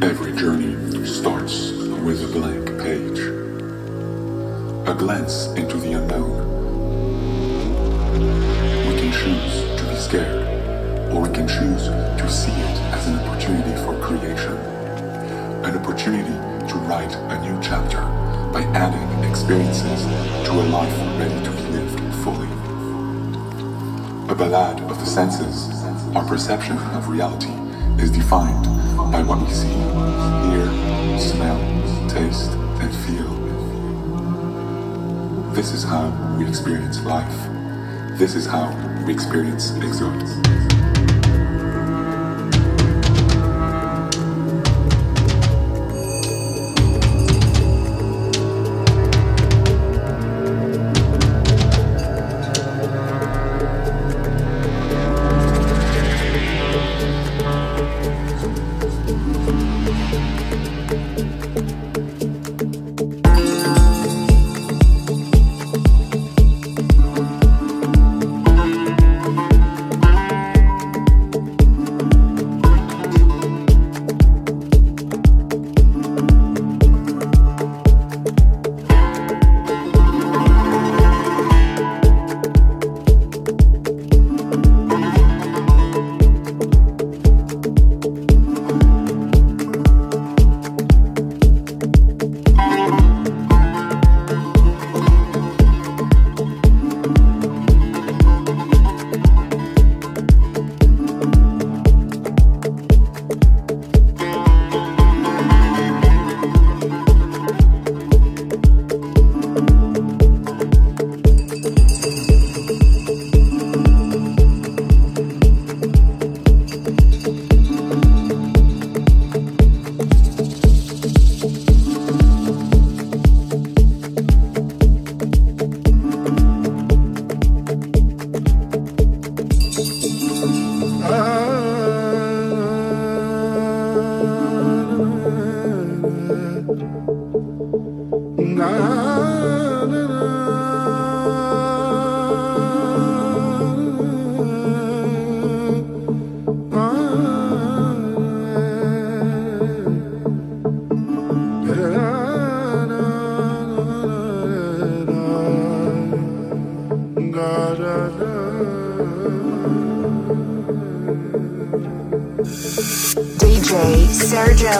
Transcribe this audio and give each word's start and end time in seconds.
Every 0.00 0.32
journey 0.36 0.76
starts 1.04 1.72
with 1.72 2.22
a 2.22 2.28
blank 2.32 2.66
page, 2.80 3.18
a 4.86 4.94
glance 4.94 5.48
into 5.56 5.76
the 5.76 5.94
unknown. 5.94 6.38
We 8.86 8.94
can 9.00 9.10
choose 9.12 9.80
to 9.80 9.88
be 9.88 9.96
scared, 9.96 11.12
or 11.12 11.22
we 11.22 11.34
can 11.34 11.48
choose 11.48 11.86
to 11.88 12.30
see 12.30 12.52
it 12.52 12.78
as 12.94 13.08
an 13.08 13.18
opportunity 13.18 13.74
for 13.82 13.98
creation, 14.00 14.56
an 15.64 15.76
opportunity 15.76 16.68
to 16.68 16.78
write 16.86 17.14
a 17.16 17.42
new 17.42 17.60
chapter 17.60 18.00
by 18.52 18.62
adding 18.78 19.28
experiences 19.28 20.04
to 20.46 20.52
a 20.52 20.64
life 20.70 20.96
ready 21.18 21.42
to 21.44 21.50
be 21.50 21.62
lived 21.72 21.98
fully. 22.22 22.48
A 24.30 24.34
ballad 24.36 24.80
of 24.88 25.00
the 25.00 25.06
senses, 25.06 25.68
our 26.14 26.24
perception 26.24 26.78
of 26.78 27.08
reality 27.08 27.50
is 28.00 28.12
defined 28.12 28.68
by 29.10 29.22
what 29.22 29.40
we 29.40 29.48
see, 29.50 29.68
hear, 30.48 30.66
smell, 31.18 31.58
taste, 32.08 32.52
and 32.80 32.94
feel. 33.06 33.28
This 35.52 35.72
is 35.72 35.82
how 35.82 36.10
we 36.38 36.46
experience 36.46 37.02
life. 37.04 37.48
This 38.18 38.34
is 38.34 38.46
how 38.46 38.68
we 39.06 39.12
experience 39.12 39.74
Exode. 39.76 40.77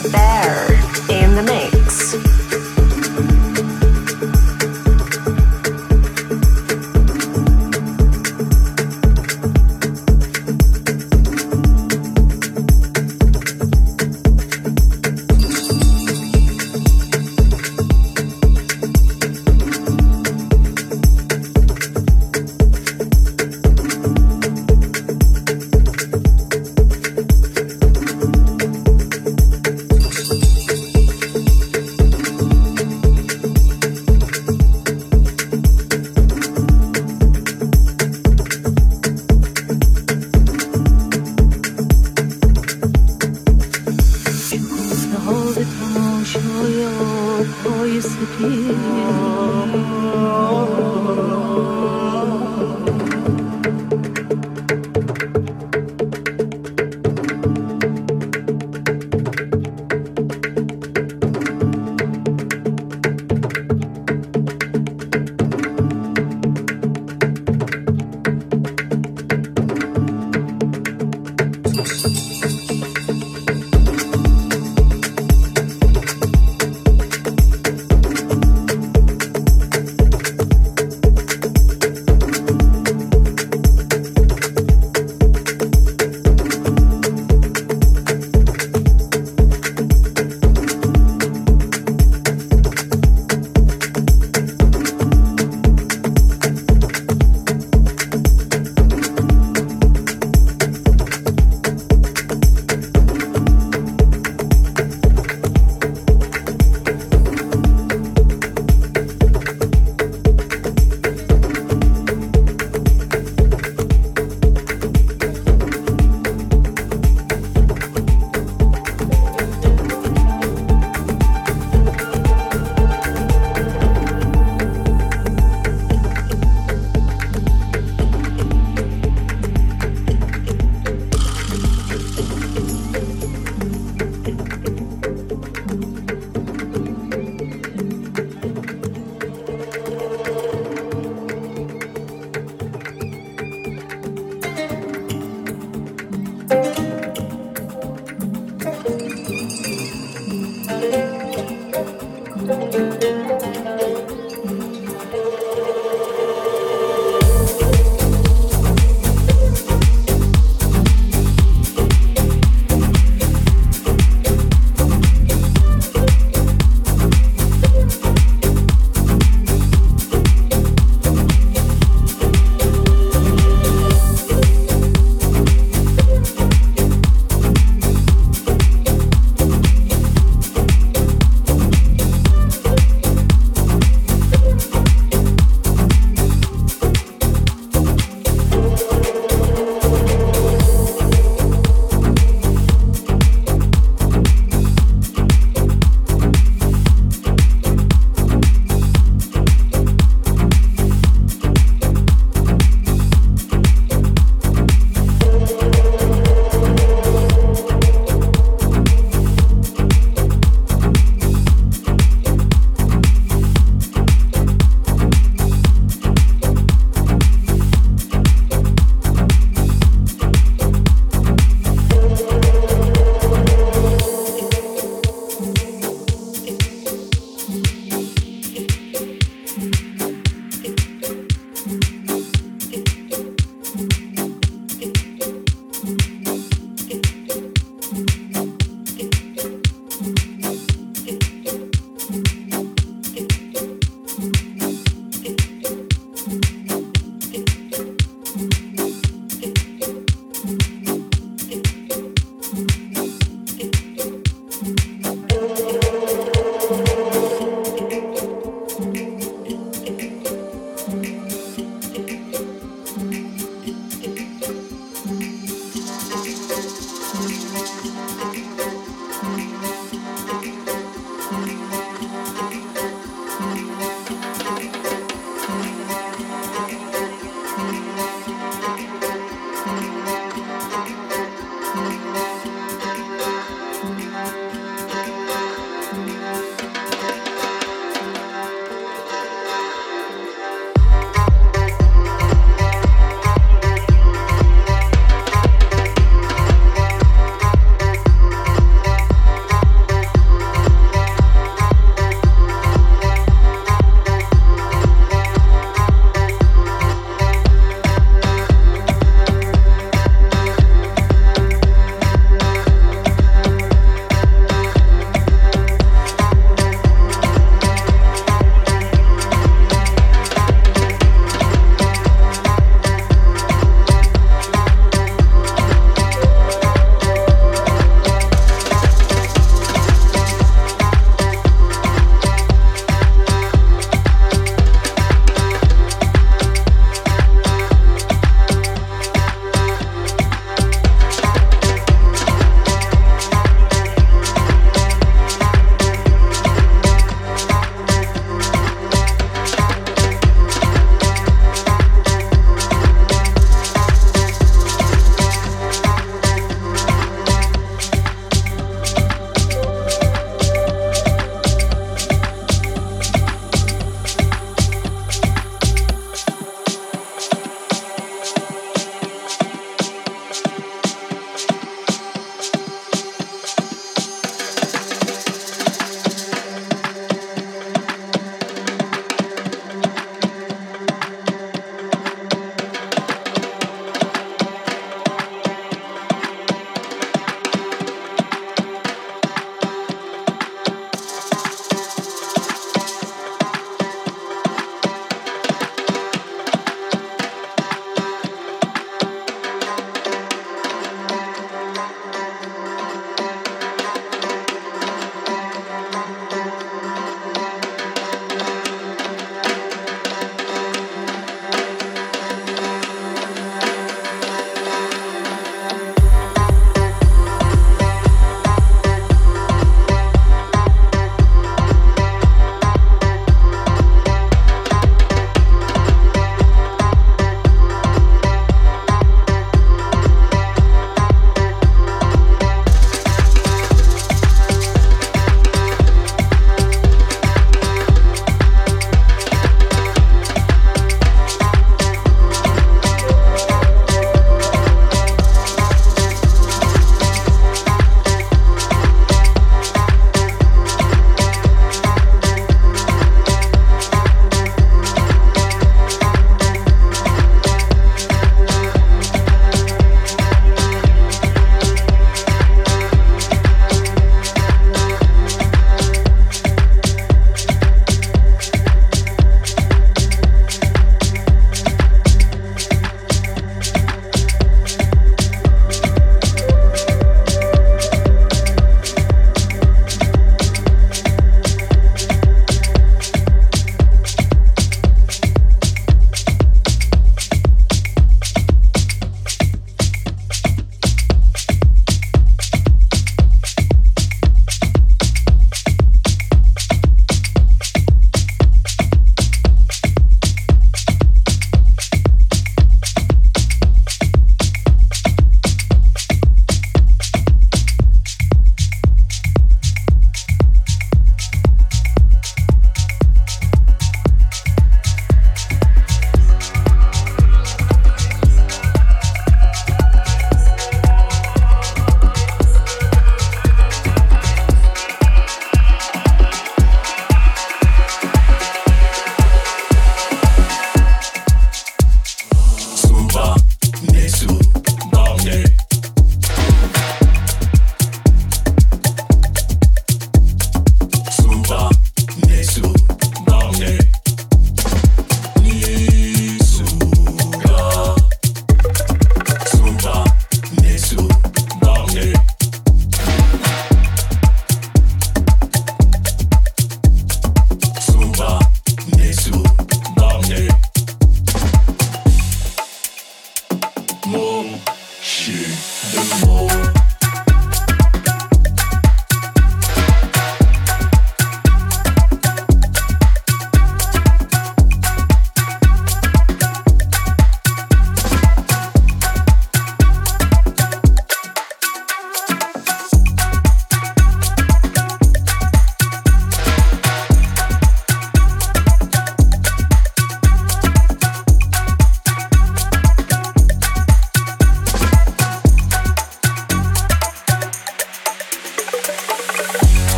the. 0.00 0.25